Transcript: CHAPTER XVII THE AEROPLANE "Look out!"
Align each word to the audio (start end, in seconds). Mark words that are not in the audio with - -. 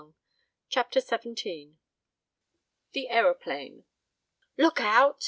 CHAPTER 0.69 0.99
XVII 0.99 1.75
THE 2.93 3.09
AEROPLANE 3.11 3.83
"Look 4.57 4.79
out!" 4.81 5.19